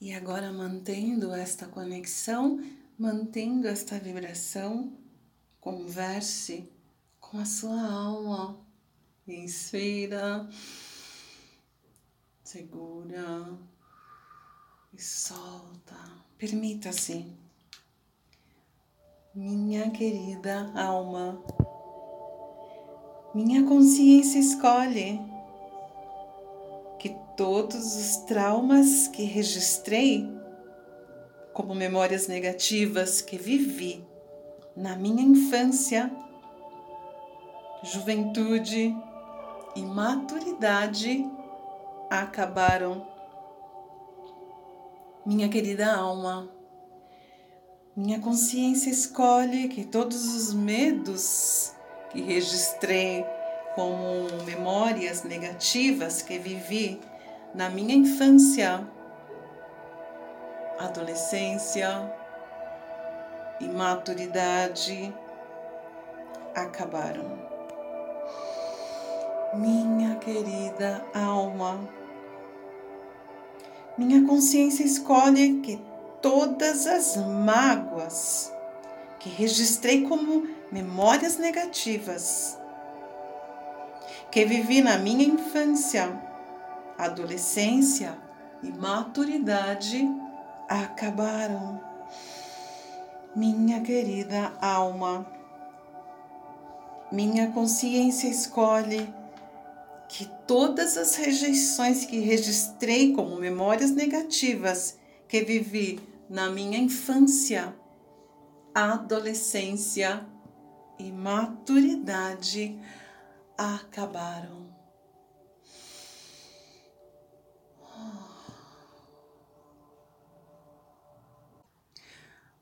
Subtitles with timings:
[0.00, 2.58] E agora, mantendo esta conexão,
[2.98, 4.96] mantendo esta vibração,
[5.60, 6.66] converse
[7.20, 8.58] com a sua alma.
[9.28, 10.48] Inspira,
[12.42, 13.58] segura
[14.94, 15.96] e solta.
[16.38, 17.26] Permita-se,
[19.34, 21.44] minha querida alma,
[23.34, 25.29] minha consciência escolhe
[27.40, 30.30] todos os traumas que registrei
[31.54, 34.06] como memórias negativas que vivi
[34.76, 36.10] na minha infância,
[37.82, 38.94] juventude
[39.74, 41.26] e maturidade
[42.10, 43.06] acabaram.
[45.24, 46.46] Minha querida alma,
[47.96, 51.72] minha consciência escolhe que todos os medos
[52.10, 53.24] que registrei
[53.74, 57.00] como memórias negativas que vivi
[57.54, 58.86] na minha infância,
[60.78, 61.88] adolescência
[63.60, 65.14] e maturidade
[66.54, 67.38] acabaram.
[69.54, 71.80] Minha querida alma,
[73.98, 75.80] minha consciência escolhe que
[76.22, 78.52] todas as mágoas
[79.18, 82.58] que registrei como memórias negativas
[84.30, 86.29] que vivi na minha infância,
[87.04, 88.16] adolescência
[88.62, 90.06] e maturidade
[90.68, 91.80] acabaram.
[93.34, 95.26] Minha querida alma,
[97.10, 99.12] minha consciência escolhe
[100.08, 107.74] que todas as rejeições que registrei como memórias negativas que vivi na minha infância,
[108.74, 110.26] adolescência
[110.98, 112.78] e maturidade
[113.56, 114.79] acabaram.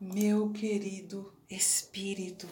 [0.00, 2.46] Meu querido Espírito,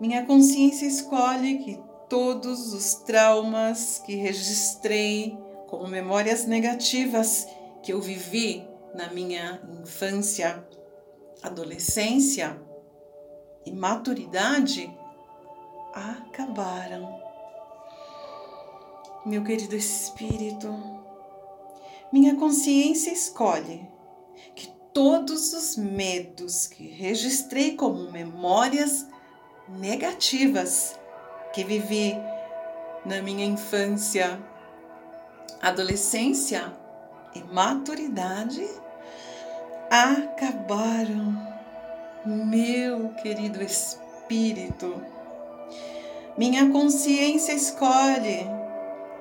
[0.00, 1.78] minha consciência escolhe que
[2.08, 5.38] todos os traumas que registrei
[5.68, 7.46] como memórias negativas
[7.82, 10.66] que eu vivi na minha infância,
[11.42, 12.60] adolescência
[13.64, 14.92] e maturidade
[15.94, 17.20] acabaram.
[19.24, 20.99] Meu querido Espírito,
[22.12, 23.88] minha consciência escolhe
[24.54, 29.06] que todos os medos que registrei como memórias
[29.68, 30.98] negativas
[31.52, 32.16] que vivi
[33.04, 34.40] na minha infância,
[35.62, 36.72] adolescência
[37.34, 38.66] e maturidade
[39.88, 41.48] acabaram.
[42.26, 45.02] Meu querido Espírito,
[46.36, 48.46] minha consciência escolhe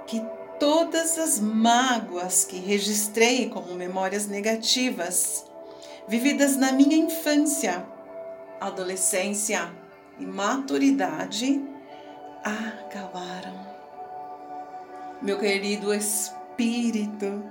[0.06, 0.22] que
[0.60, 5.46] todas as mágoas que registrei como memórias negativas,
[6.08, 7.86] vividas na minha infância,
[8.60, 9.72] adolescência
[10.20, 11.64] e maturidade,
[12.44, 13.68] acabaram.
[15.22, 17.44] Meu querido Espírito,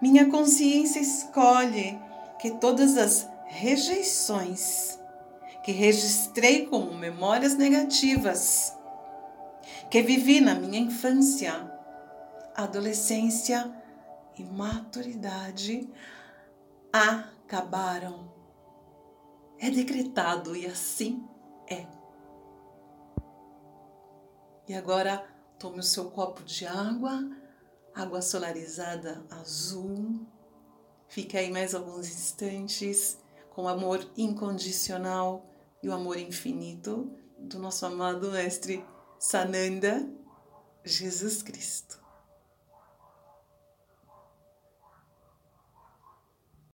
[0.00, 1.98] minha consciência escolhe
[2.38, 4.98] que todas as rejeições
[5.62, 8.76] que registrei como memórias negativas,
[9.88, 11.71] que vivi na minha infância,
[12.54, 13.72] adolescência
[14.36, 15.88] e maturidade,
[16.92, 18.30] acabaram.
[19.58, 21.26] É decretado e assim
[21.68, 21.86] é.
[24.68, 25.24] E agora
[25.58, 27.30] tome o seu copo de água,
[27.94, 30.26] água solarizada azul.
[31.06, 33.18] Fique aí mais alguns instantes
[33.50, 35.46] com amor incondicional
[35.82, 38.84] e o amor infinito do nosso amado Mestre
[39.18, 40.08] Sananda
[40.84, 42.01] Jesus Cristo.